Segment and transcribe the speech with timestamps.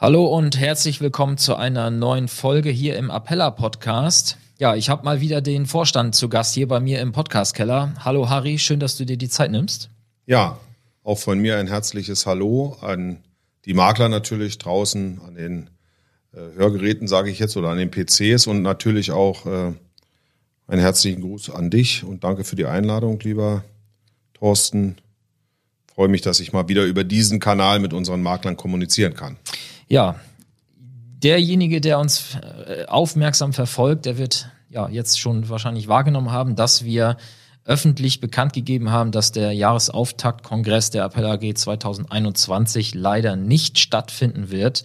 [0.00, 4.38] Hallo und herzlich willkommen zu einer neuen Folge hier im Appella Podcast.
[4.56, 7.94] Ja, ich habe mal wieder den Vorstand zu Gast hier bei mir im Podcastkeller.
[8.04, 9.90] Hallo Harry, schön, dass du dir die Zeit nimmst.
[10.24, 10.60] Ja,
[11.02, 13.24] auch von mir ein herzliches Hallo an
[13.64, 15.70] die Makler natürlich draußen, an den
[16.32, 19.72] äh, Hörgeräten, sage ich jetzt, oder an den PCs und natürlich auch äh,
[20.68, 23.64] einen herzlichen Gruß an dich und danke für die Einladung, lieber
[24.34, 24.98] Thorsten.
[25.92, 29.38] Freue mich, dass ich mal wieder über diesen Kanal mit unseren Maklern kommunizieren kann.
[29.88, 30.16] Ja,
[31.22, 36.84] derjenige, der uns äh, aufmerksam verfolgt, der wird ja jetzt schon wahrscheinlich wahrgenommen haben, dass
[36.84, 37.16] wir
[37.64, 44.84] öffentlich bekannt gegeben haben, dass der Jahresauftaktkongress der Appell AG 2021 leider nicht stattfinden wird,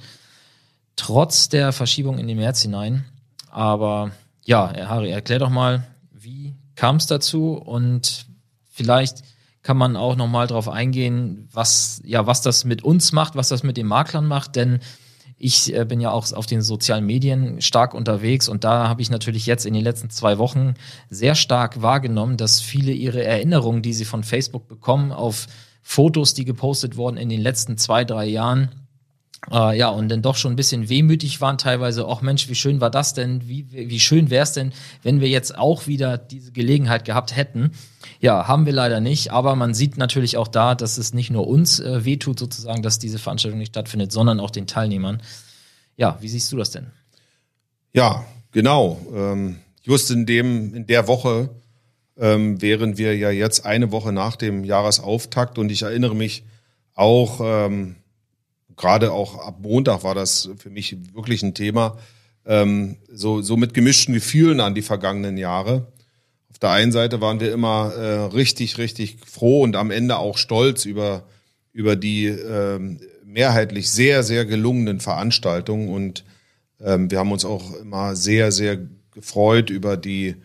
[0.95, 3.05] trotz der Verschiebung in den März hinein.
[3.49, 4.11] Aber
[4.43, 8.25] ja, Herr Harry, erklär doch mal, wie kam es dazu und
[8.69, 9.23] vielleicht
[9.63, 13.63] kann man auch nochmal darauf eingehen, was, ja, was das mit uns macht, was das
[13.63, 14.79] mit den Maklern macht, denn
[15.37, 19.09] ich äh, bin ja auch auf den sozialen Medien stark unterwegs und da habe ich
[19.09, 20.75] natürlich jetzt in den letzten zwei Wochen
[21.09, 25.47] sehr stark wahrgenommen, dass viele ihre Erinnerungen, die sie von Facebook bekommen, auf
[25.81, 28.69] Fotos, die gepostet wurden in den letzten zwei, drei Jahren,
[29.51, 32.07] äh, ja, und dann doch schon ein bisschen wehmütig waren teilweise.
[32.07, 33.47] Ach Mensch, wie schön war das denn?
[33.47, 37.71] Wie, wie schön wäre es denn, wenn wir jetzt auch wieder diese Gelegenheit gehabt hätten?
[38.19, 39.31] Ja, haben wir leider nicht.
[39.31, 42.99] Aber man sieht natürlich auch da, dass es nicht nur uns äh, wehtut, sozusagen, dass
[42.99, 45.21] diese Veranstaltung nicht stattfindet, sondern auch den Teilnehmern.
[45.97, 46.91] Ja, wie siehst du das denn?
[47.93, 48.99] Ja, genau.
[49.13, 51.49] Ähm, just in dem, in der Woche
[52.17, 56.43] ähm, wären wir ja jetzt eine Woche nach dem Jahresauftakt und ich erinnere mich
[56.95, 57.95] auch, ähm,
[58.77, 61.97] gerade auch ab Montag war das für mich wirklich ein Thema,
[62.45, 65.87] ähm, so, so mit gemischten Gefühlen an die vergangenen Jahre.
[66.49, 70.37] Auf der einen Seite waren wir immer äh, richtig, richtig froh und am Ende auch
[70.37, 71.23] stolz über,
[71.71, 76.23] über die ähm, mehrheitlich sehr, sehr gelungenen Veranstaltungen und
[76.79, 78.77] ähm, wir haben uns auch immer sehr, sehr
[79.11, 80.35] gefreut über die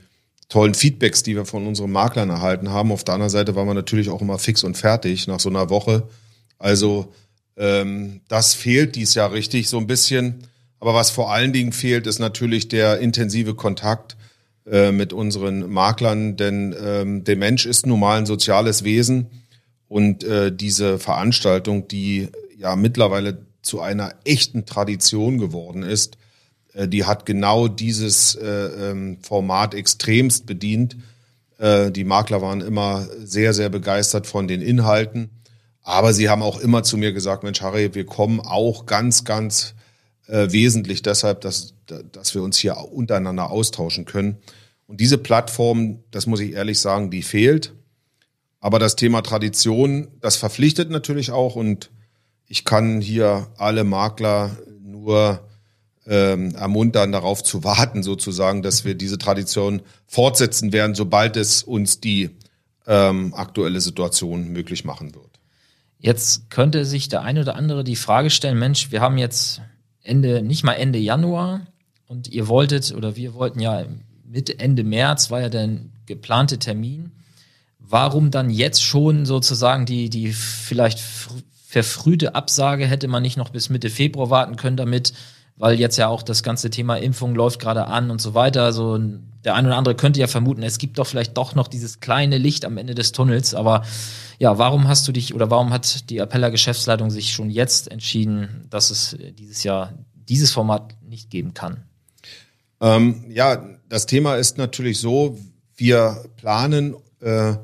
[0.48, 2.92] tollen Feedbacks, die wir von unseren Maklern erhalten haben.
[2.92, 5.68] Auf der anderen Seite waren wir natürlich auch immer fix und fertig nach so einer
[5.68, 6.08] Woche.
[6.58, 7.12] Also
[7.58, 10.44] ähm, das fehlt dies Jahr richtig so ein bisschen.
[10.80, 14.16] Aber was vor allen Dingen fehlt, ist natürlich der intensive Kontakt
[14.70, 19.26] äh, mit unseren Maklern, denn ähm, der Mensch ist nun mal ein soziales Wesen
[19.88, 26.16] und äh, diese Veranstaltung, die ja mittlerweile zu einer echten Tradition geworden ist,
[26.74, 30.96] äh, die hat genau dieses äh, ähm, Format extremst bedient.
[31.58, 35.30] Äh, die Makler waren immer sehr, sehr begeistert von den Inhalten.
[35.88, 39.74] Aber sie haben auch immer zu mir gesagt, Mensch, Harry, wir kommen auch ganz, ganz
[40.26, 41.72] äh, wesentlich deshalb, dass,
[42.12, 44.36] dass wir uns hier untereinander austauschen können.
[44.86, 47.72] Und diese Plattform, das muss ich ehrlich sagen, die fehlt.
[48.60, 51.56] Aber das Thema Tradition, das verpflichtet natürlich auch.
[51.56, 51.88] Und
[52.48, 55.40] ich kann hier alle Makler nur
[56.06, 61.98] ähm, ermuntern, darauf zu warten, sozusagen, dass wir diese Tradition fortsetzen werden, sobald es uns
[61.98, 62.28] die
[62.86, 65.37] ähm, aktuelle Situation möglich machen wird.
[65.98, 69.60] Jetzt könnte sich der eine oder andere die Frage stellen, Mensch, wir haben jetzt
[70.02, 71.66] Ende, nicht mal Ende Januar
[72.06, 73.84] und ihr wolltet oder wir wollten ja
[74.24, 75.68] Mitte, Ende März war ja der
[76.06, 77.12] geplante Termin.
[77.78, 83.68] Warum dann jetzt schon sozusagen die, die vielleicht verfrühte Absage hätte man nicht noch bis
[83.68, 85.12] Mitte Februar warten können damit,
[85.58, 88.62] weil jetzt ja auch das ganze Thema Impfung läuft gerade an und so weiter.
[88.62, 88.98] Also
[89.44, 92.38] der eine oder andere könnte ja vermuten, es gibt doch vielleicht doch noch dieses kleine
[92.38, 93.82] Licht am Ende des Tunnels, aber
[94.38, 98.66] ja, warum hast du dich oder warum hat die Appeller Geschäftsleitung sich schon jetzt entschieden,
[98.70, 101.82] dass es dieses Jahr dieses Format nicht geben kann?
[102.80, 105.38] Ähm, ja, das Thema ist natürlich so,
[105.76, 107.54] wir planen äh,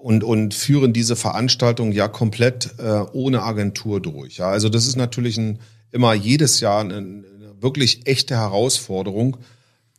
[0.00, 4.36] und, und führen diese Veranstaltung ja komplett äh, ohne Agentur durch.
[4.36, 5.58] Ja, also das ist natürlich ein,
[5.92, 7.24] immer jedes Jahr eine,
[7.60, 9.38] wirklich echte Herausforderung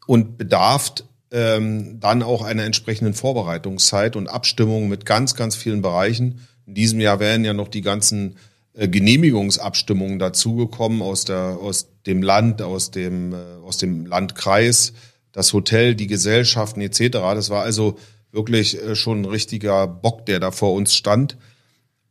[0.07, 0.94] und bedarf
[1.31, 6.47] ähm, dann auch einer entsprechenden Vorbereitungszeit und Abstimmung mit ganz, ganz vielen Bereichen.
[6.65, 8.38] In diesem Jahr werden ja noch die ganzen
[8.74, 14.94] äh, Genehmigungsabstimmungen dazugekommen aus der aus dem Land, aus dem äh, aus dem Landkreis,
[15.31, 17.09] das Hotel, die Gesellschaften etc.
[17.12, 17.97] Das war also
[18.31, 21.38] wirklich äh, schon ein richtiger Bock, der da vor uns stand.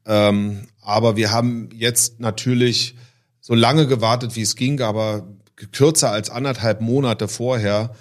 [0.06, 2.94] Ähm, aber wir haben jetzt natürlich
[3.48, 5.26] so lange gewartet, wie es ging, aber
[5.72, 7.94] kürzer als anderthalb Monate vorher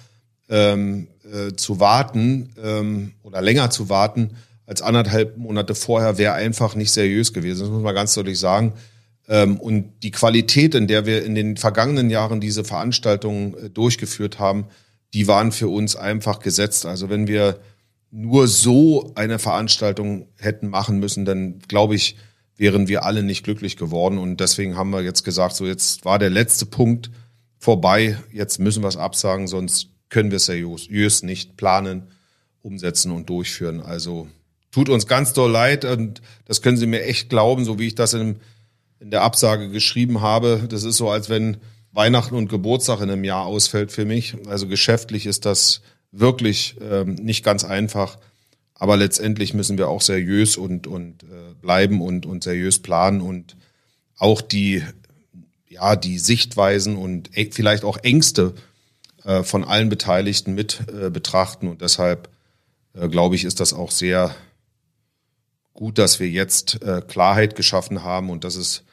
[0.50, 4.36] ähm, äh, zu warten ähm, oder länger zu warten
[4.68, 7.60] als anderthalb Monate vorher wäre einfach nicht seriös gewesen.
[7.60, 8.74] Das muss man ganz deutlich sagen.
[9.26, 14.38] Ähm, und die Qualität, in der wir in den vergangenen Jahren diese Veranstaltungen äh, durchgeführt
[14.38, 14.66] haben,
[15.14, 16.84] die waren für uns einfach gesetzt.
[16.84, 17.60] Also wenn wir
[18.10, 22.16] nur so eine Veranstaltung hätten machen müssen, dann glaube ich,
[22.58, 24.18] wären wir alle nicht glücklich geworden.
[24.18, 27.10] Und deswegen haben wir jetzt gesagt, so jetzt war der letzte Punkt
[27.58, 32.08] vorbei, jetzt müssen wir es absagen, sonst können wir es seriös nicht planen,
[32.60, 33.80] umsetzen und durchführen.
[33.80, 34.28] Also
[34.70, 37.94] tut uns ganz doll leid und das können Sie mir echt glauben, so wie ich
[37.94, 38.36] das in,
[39.00, 40.66] in der Absage geschrieben habe.
[40.68, 41.58] Das ist so, als wenn
[41.92, 44.36] Weihnachten und Geburtstag in einem Jahr ausfällt für mich.
[44.48, 48.18] Also geschäftlich ist das wirklich ähm, nicht ganz einfach.
[48.78, 53.56] Aber letztendlich müssen wir auch seriös und, und äh, bleiben und, und seriös planen und
[54.16, 54.84] auch die,
[55.68, 58.54] ja, die Sichtweisen und e, vielleicht auch Ängste
[59.24, 61.68] äh, von allen Beteiligten mit äh, betrachten.
[61.68, 62.28] Und deshalb,
[62.94, 64.34] äh, glaube ich, ist das auch sehr
[65.74, 68.30] gut, dass wir jetzt äh, Klarheit geschaffen haben.
[68.30, 68.84] Und das ist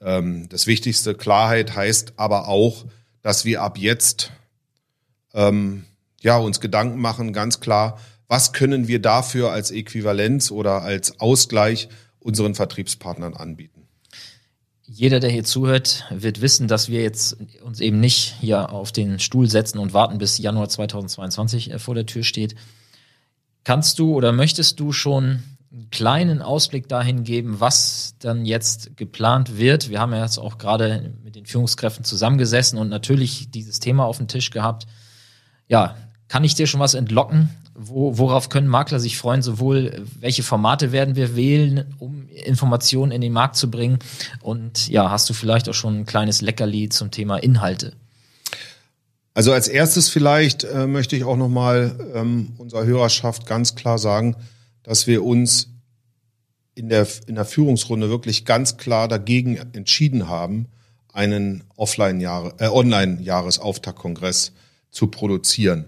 [0.00, 1.14] ähm, das Wichtigste.
[1.14, 2.84] Klarheit heißt aber auch,
[3.22, 4.32] dass wir ab jetzt
[5.34, 5.84] ähm,
[6.20, 7.98] ja, uns Gedanken machen, ganz klar,
[8.30, 11.88] was können wir dafür als Äquivalenz oder als Ausgleich
[12.20, 13.88] unseren Vertriebspartnern anbieten?
[14.84, 19.18] Jeder, der hier zuhört, wird wissen, dass wir jetzt uns eben nicht hier auf den
[19.18, 22.54] Stuhl setzen und warten, bis Januar 2022 äh, vor der Tür steht.
[23.64, 25.42] Kannst du oder möchtest du schon
[25.72, 29.90] einen kleinen Ausblick dahin geben, was dann jetzt geplant wird?
[29.90, 34.18] Wir haben ja jetzt auch gerade mit den Führungskräften zusammengesessen und natürlich dieses Thema auf
[34.18, 34.86] dem Tisch gehabt.
[35.66, 35.96] Ja,
[36.30, 37.50] kann ich dir schon was entlocken?
[37.74, 39.42] Wo, worauf können Makler sich freuen?
[39.42, 43.98] Sowohl welche Formate werden wir wählen, um Informationen in den Markt zu bringen?
[44.40, 47.94] Und ja, hast du vielleicht auch schon ein kleines Leckerli zum Thema Inhalte?
[49.34, 54.36] Also als erstes vielleicht äh, möchte ich auch nochmal ähm, unserer Hörerschaft ganz klar sagen,
[54.84, 55.70] dass wir uns
[56.76, 60.66] in der, in der Führungsrunde wirklich ganz klar dagegen entschieden haben,
[61.12, 64.52] einen Offline-Jahre, äh, Online-Jahresauftaktkongress
[64.92, 65.86] zu produzieren.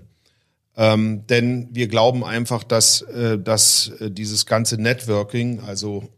[0.77, 6.09] Ähm, denn wir glauben einfach, dass, äh, dass äh, dieses ganze Networking, also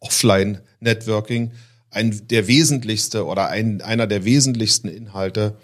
[0.00, 1.52] Offline-Networking,
[1.90, 5.56] ein der wesentlichste oder ein, einer der wesentlichsten Inhalte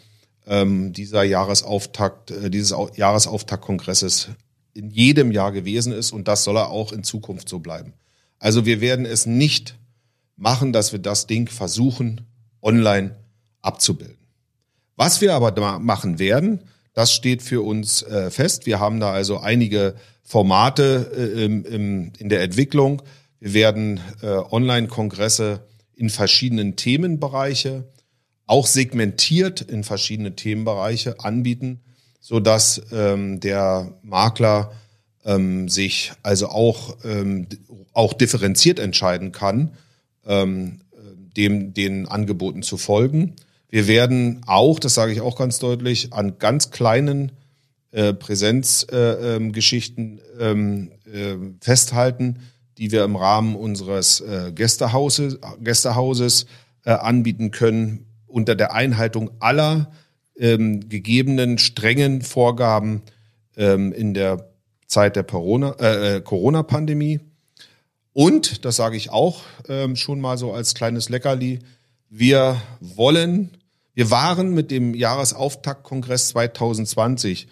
[0.47, 4.29] ähm, dieser Jahresauftakt, äh, dieses Jahresauftakt-Kongresses
[4.75, 7.94] in jedem Jahr gewesen ist und das soll er auch in Zukunft so bleiben.
[8.38, 9.76] Also wir werden es nicht
[10.37, 12.23] machen, dass wir das Ding versuchen,
[12.62, 13.17] online
[13.61, 14.17] abzubilden.
[14.97, 16.61] Was wir aber machen werden,
[16.92, 18.66] das steht für uns äh, fest.
[18.66, 23.02] Wir haben da also einige Formate äh, im, im, in der Entwicklung.
[23.38, 27.84] Wir werden äh, Online-Kongresse in verschiedenen Themenbereiche,
[28.46, 31.81] auch segmentiert in verschiedene Themenbereiche anbieten,
[32.20, 34.72] so dass ähm, der Makler
[35.25, 37.46] ähm, sich also auch, ähm,
[37.92, 39.76] auch differenziert entscheiden kann,
[40.26, 40.81] ähm,
[41.37, 43.37] dem den Angeboten zu folgen.
[43.70, 47.32] Wir werden auch, das sage ich auch ganz deutlich, an ganz kleinen
[47.93, 52.40] äh, Präsenzgeschichten äh, ähm, äh, festhalten,
[52.78, 56.46] die wir im Rahmen unseres äh, Gästehauses, Gästehauses
[56.84, 59.92] äh, anbieten können, unter der Einhaltung aller
[60.37, 63.02] ähm, gegebenen strengen Vorgaben
[63.56, 64.50] ähm, in der
[64.87, 67.21] Zeit der äh, äh, Corona-Pandemie.
[68.12, 71.61] Und, das sage ich auch ähm, schon mal so als kleines Leckerli,
[72.09, 73.50] wir wollen
[73.94, 77.49] wir waren mit dem Jahresauftaktkongress 2020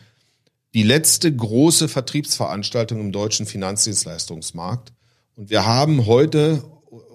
[0.74, 4.92] die letzte große Vertriebsveranstaltung im deutschen Finanzdienstleistungsmarkt.
[5.34, 6.62] Und wir haben heute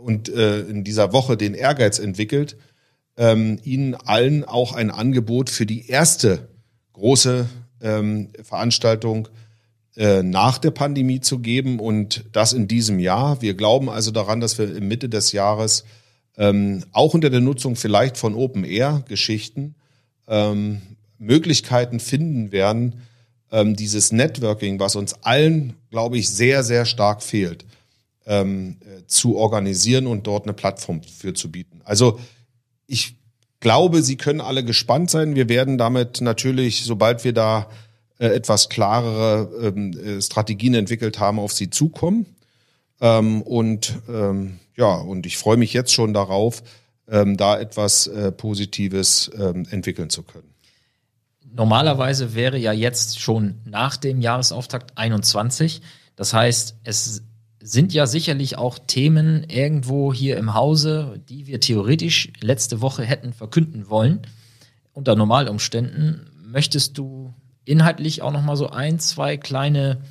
[0.04, 2.58] und äh, in dieser Woche den Ehrgeiz entwickelt,
[3.16, 6.50] ähm, Ihnen allen auch ein Angebot für die erste
[6.94, 7.48] große
[7.82, 9.28] ähm, Veranstaltung
[9.96, 13.42] äh, nach der Pandemie zu geben und das in diesem Jahr.
[13.42, 15.84] Wir glauben also daran, dass wir im Mitte des Jahres
[16.38, 19.76] ähm, auch unter der Nutzung vielleicht von Open-Air-Geschichten
[20.28, 20.82] ähm,
[21.18, 23.02] Möglichkeiten finden werden,
[23.52, 27.66] ähm, dieses Networking, was uns allen, glaube ich, sehr, sehr stark fehlt,
[28.26, 31.82] ähm, äh, zu organisieren und dort eine Plattform für zu bieten.
[31.84, 32.20] Also
[32.88, 33.16] ich
[33.60, 35.36] glaube, Sie können alle gespannt sein.
[35.36, 37.70] Wir werden damit natürlich, sobald wir da
[38.20, 42.26] äh, etwas klarere ähm, äh, Strategien entwickelt haben, auf Sie zukommen.
[43.04, 46.64] Ähm, und ähm, ja, und ich freue mich jetzt schon darauf,
[47.10, 50.54] ähm, da etwas äh, Positives ähm, entwickeln zu können.
[51.54, 55.82] Normalerweise wäre ja jetzt schon nach dem Jahresauftakt 21.
[56.16, 57.24] Das heißt, es
[57.60, 63.34] sind ja sicherlich auch Themen irgendwo hier im Hause, die wir theoretisch letzte Woche hätten
[63.34, 64.22] verkünden wollen.
[64.94, 67.34] Unter Normalumständen möchtest du
[67.66, 70.02] inhaltlich auch noch mal so ein, zwei kleine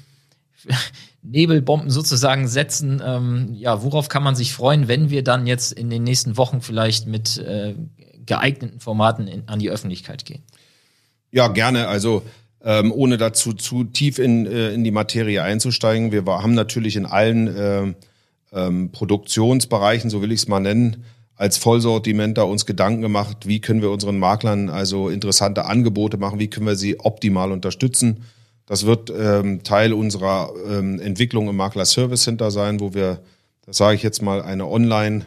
[1.23, 3.01] Nebelbomben sozusagen setzen.
[3.05, 6.61] Ähm, ja, worauf kann man sich freuen, wenn wir dann jetzt in den nächsten Wochen
[6.61, 7.75] vielleicht mit äh,
[8.27, 10.43] geeigneten Formaten in, an die Öffentlichkeit gehen?
[11.31, 11.89] Ja, gerne.
[11.89, 12.23] Also
[12.65, 16.13] ähm, ohne dazu zu tief in, äh, in die Materie einzusteigen.
[16.13, 17.95] Wir haben natürlich in allen äh,
[18.53, 21.05] ähm, Produktionsbereichen, so will ich es mal nennen,
[21.37, 26.49] als Vollsortimenter uns Gedanken gemacht, wie können wir unseren Maklern also interessante Angebote machen, wie
[26.49, 28.25] können wir sie optimal unterstützen.
[28.67, 33.21] Das wird ähm, Teil unserer ähm, Entwicklung im Makler Service Center sein, wo wir,
[33.67, 35.27] das sage ich jetzt mal, eine Online-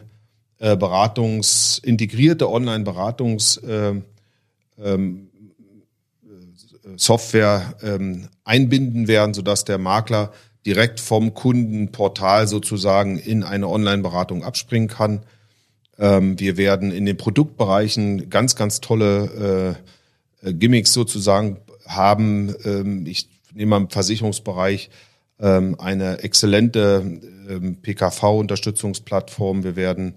[0.58, 3.94] äh, Beratungs, integrierte Online-Beratungs äh,
[4.82, 5.28] ähm,
[6.96, 10.32] Software ähm, einbinden werden, sodass der Makler
[10.64, 15.20] direkt vom Kundenportal sozusagen in eine Online-Beratung abspringen kann.
[15.98, 19.76] Ähm, wir werden in den Produktbereichen ganz, ganz tolle
[20.42, 22.54] äh, Gimmicks sozusagen haben.
[22.64, 24.90] Ähm, ich nehme mal im Versicherungsbereich
[25.40, 29.64] ähm, eine exzellente ähm, PKV-Unterstützungsplattform.
[29.64, 30.14] Wir werden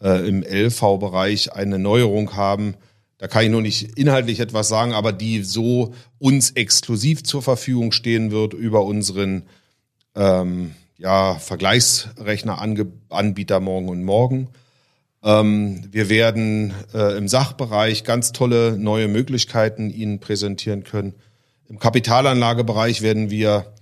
[0.00, 2.74] äh, im LV-Bereich eine Neuerung haben,
[3.18, 7.92] da kann ich nur nicht inhaltlich etwas sagen, aber die so uns exklusiv zur Verfügung
[7.92, 9.44] stehen wird über unseren
[10.14, 14.48] ähm, ja, Vergleichsrechner-Anbieter morgen und morgen.
[15.26, 21.14] Ähm, wir werden äh, im Sachbereich ganz tolle neue Möglichkeiten Ihnen präsentieren können.
[21.68, 23.74] Im Kapitalanlagebereich werden wir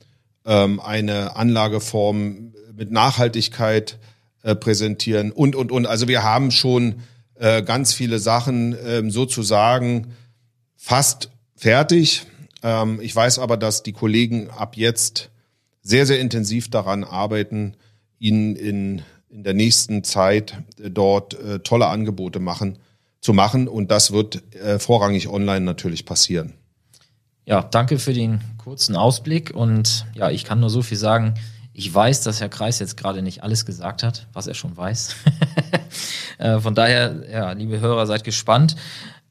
[0.47, 3.99] ähm, eine Anlageform mit Nachhaltigkeit
[4.43, 5.87] äh, präsentieren und, und, und.
[5.87, 7.03] Also wir haben schon
[7.35, 10.15] äh, ganz viele Sachen ähm, sozusagen
[10.77, 12.27] fast fertig.
[13.01, 15.29] Ich weiß aber, dass die Kollegen ab jetzt
[15.83, 17.77] sehr, sehr intensiv daran arbeiten,
[18.19, 19.03] ihnen in,
[19.35, 22.79] in der nächsten Zeit äh, dort äh, tolle Angebote machen,
[23.21, 23.67] zu machen.
[23.67, 26.55] Und das wird äh, vorrangig online natürlich passieren.
[27.45, 29.51] Ja, danke für den kurzen Ausblick.
[29.53, 31.35] Und ja, ich kann nur so viel sagen.
[31.73, 35.17] Ich weiß, dass Herr Kreis jetzt gerade nicht alles gesagt hat, was er schon weiß.
[36.61, 38.77] Von daher, ja, liebe Hörer, seid gespannt.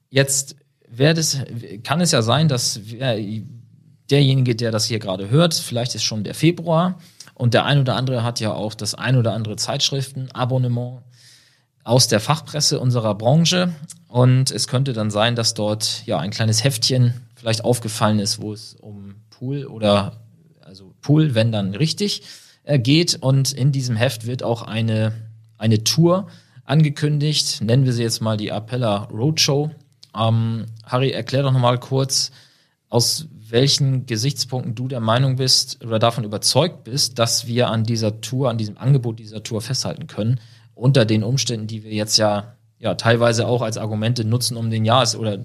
[0.10, 0.58] Jetzt
[0.98, 1.40] es,
[1.84, 2.82] kann es ja sein, dass
[4.10, 7.00] derjenige, der das hier gerade hört, vielleicht ist schon der Februar
[7.34, 11.02] und der ein oder andere hat ja auch das ein oder andere Zeitschriftenabonnement
[11.84, 13.74] aus der Fachpresse unserer Branche
[14.08, 18.54] und es könnte dann sein, dass dort ja ein kleines Heftchen vielleicht aufgefallen ist, wo
[18.54, 20.22] es um Pool oder
[20.62, 22.22] also Pool, wenn dann richtig,
[22.64, 23.18] äh, geht.
[23.22, 25.14] Und in diesem Heft wird auch eine,
[25.58, 26.28] eine Tour
[26.64, 27.62] angekündigt.
[27.62, 29.72] Nennen wir sie jetzt mal die Appella Roadshow.
[30.16, 32.32] Ähm, Harry, erklär doch nochmal kurz,
[32.94, 38.22] aus welchen Gesichtspunkten du der Meinung bist oder davon überzeugt bist, dass wir an dieser
[38.22, 40.40] Tour, an diesem Angebot dieser Tour festhalten können,
[40.76, 44.86] unter den Umständen, die wir jetzt ja ja teilweise auch als Argumente nutzen, um den
[44.86, 45.40] Jahres oder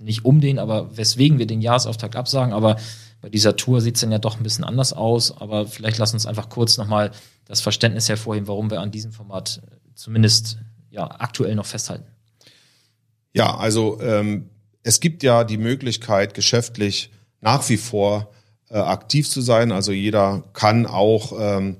[0.00, 2.78] nicht um den, aber weswegen wir den Jahresauftakt absagen, aber
[3.20, 6.14] bei dieser Tour sieht es dann ja doch ein bisschen anders aus, aber vielleicht lass
[6.14, 7.12] uns einfach kurz nochmal
[7.44, 9.60] das Verständnis hervorheben, warum wir an diesem Format
[9.94, 10.58] zumindest
[10.90, 12.06] ja aktuell noch festhalten.
[13.34, 14.48] Ja, also ähm,
[14.88, 17.10] es gibt ja die Möglichkeit, geschäftlich
[17.42, 18.30] nach wie vor
[18.70, 19.70] äh, aktiv zu sein.
[19.70, 21.76] Also jeder kann auch ähm,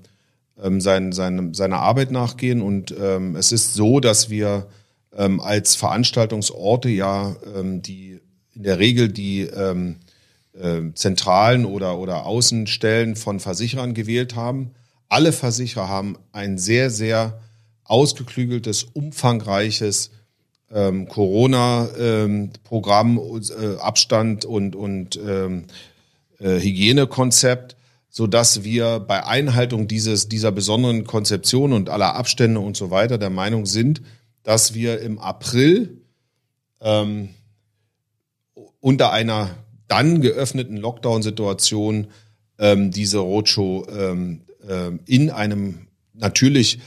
[0.62, 2.60] ähm, sein, sein, seiner Arbeit nachgehen.
[2.60, 4.66] Und ähm, es ist so, dass wir
[5.16, 8.20] ähm, als Veranstaltungsorte ja ähm, die
[8.54, 10.00] in der Regel die ähm,
[10.52, 14.72] äh, Zentralen oder, oder Außenstellen von Versicherern gewählt haben.
[15.08, 17.40] Alle Versicherer haben ein sehr, sehr
[17.84, 20.10] ausgeklügeltes, umfangreiches
[20.72, 25.64] ähm, Corona-Programm, ähm, äh, Abstand und, und ähm,
[26.38, 27.76] äh, Hygienekonzept,
[28.10, 33.16] so dass wir bei Einhaltung dieses, dieser besonderen Konzeption und aller Abstände und so weiter
[33.18, 34.02] der Meinung sind,
[34.42, 36.02] dass wir im April
[36.80, 37.30] ähm,
[38.80, 39.50] unter einer
[39.88, 42.08] dann geöffneten Lockdown-Situation
[42.58, 46.78] ähm, diese Roadshow ähm, äh, in einem natürlich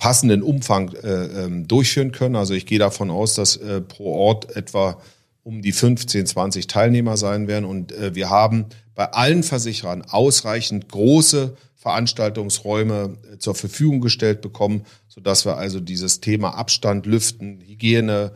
[0.00, 2.34] passenden Umfang äh, ähm, durchführen können.
[2.34, 5.00] Also ich gehe davon aus, dass äh, pro Ort etwa
[5.44, 7.64] um die 15, 20 Teilnehmer sein werden.
[7.66, 14.84] Und äh, wir haben bei allen Versicherern ausreichend große Veranstaltungsräume äh, zur Verfügung gestellt bekommen,
[15.06, 18.32] sodass wir also dieses Thema Abstand, Lüften, Hygiene,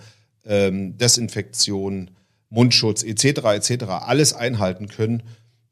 [0.46, 2.10] ähm, Desinfektion,
[2.50, 3.24] Mundschutz etc.
[3.54, 3.84] etc.
[3.84, 5.22] alles einhalten können.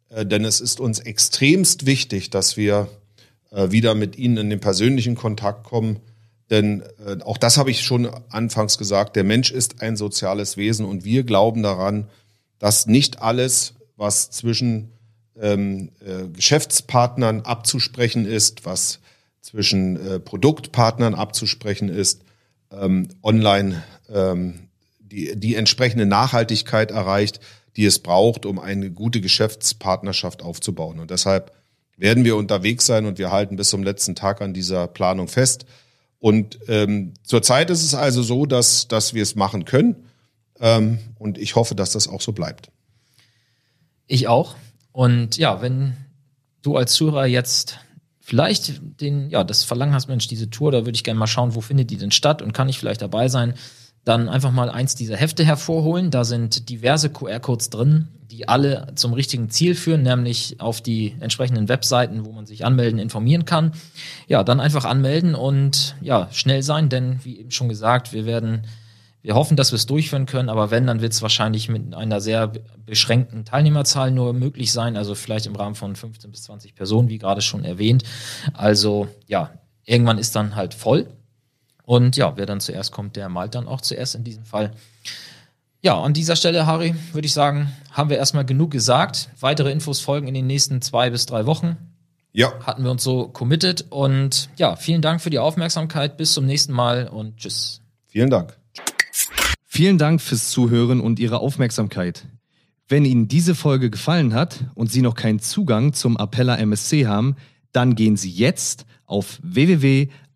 [0.09, 2.89] Äh, denn es ist uns extremst wichtig, dass wir
[3.55, 6.01] wieder mit Ihnen in den persönlichen Kontakt kommen.
[6.51, 10.85] Denn äh, auch das habe ich schon anfangs gesagt, der Mensch ist ein soziales Wesen
[10.85, 12.09] und wir glauben daran,
[12.59, 14.93] dass nicht alles, was zwischen
[15.41, 19.01] ähm, äh, Geschäftspartnern abzusprechen ist, was
[19.41, 22.23] zwischen äh, Produktpartnern abzusprechen ist,
[22.71, 24.69] ähm, online ähm,
[25.01, 27.41] die, die entsprechende Nachhaltigkeit erreicht,
[27.77, 31.01] die es braucht, um eine gute Geschäftspartnerschaft aufzubauen.
[31.01, 31.53] Und deshalb
[32.03, 35.67] werden wir unterwegs sein und wir halten bis zum letzten Tag an dieser Planung fest.
[36.19, 39.95] Und ähm, zurzeit ist es also so, dass, dass wir es machen können.
[40.59, 42.71] Ähm, und ich hoffe, dass das auch so bleibt.
[44.09, 44.57] Ich auch.
[44.91, 45.97] Und ja, wenn
[46.63, 47.79] du als Zuhörer jetzt
[48.19, 51.55] vielleicht den, ja, das Verlangen hast, Mensch, diese Tour, da würde ich gerne mal schauen,
[51.55, 53.55] wo findet die denn statt und kann ich vielleicht dabei sein,
[54.05, 56.11] dann einfach mal eins dieser Hefte hervorholen.
[56.11, 61.69] Da sind diverse QR-Codes drin, die alle zum richtigen Ziel führen, nämlich auf die entsprechenden
[61.69, 63.73] Webseiten, wo man sich anmelden, informieren kann.
[64.27, 68.67] Ja, dann einfach anmelden und ja, schnell sein, denn wie eben schon gesagt, wir werden
[69.23, 72.21] wir hoffen, dass wir es durchführen können, aber wenn, dann wird es wahrscheinlich mit einer
[72.21, 72.53] sehr
[72.85, 77.19] beschränkten Teilnehmerzahl nur möglich sein, also vielleicht im Rahmen von 15 bis 20 Personen, wie
[77.19, 78.03] gerade schon erwähnt.
[78.53, 79.53] Also ja,
[79.85, 81.07] irgendwann ist dann halt voll.
[81.85, 84.73] Und ja, wer dann zuerst kommt, der malt dann auch zuerst in diesem Fall.
[85.81, 89.31] Ja, an dieser Stelle, Harry, würde ich sagen, haben wir erstmal genug gesagt.
[89.41, 91.77] Weitere Infos folgen in den nächsten zwei bis drei Wochen.
[92.33, 92.53] Ja.
[92.65, 93.87] Hatten wir uns so committed.
[93.91, 96.17] Und ja, vielen Dank für die Aufmerksamkeit.
[96.17, 97.81] Bis zum nächsten Mal und tschüss.
[98.07, 98.57] Vielen Dank.
[99.67, 102.27] Vielen Dank fürs Zuhören und Ihre Aufmerksamkeit.
[102.89, 107.37] Wenn Ihnen diese Folge gefallen hat und Sie noch keinen Zugang zum Appella MSC haben,
[107.73, 109.41] dann gehen Sie jetzt auf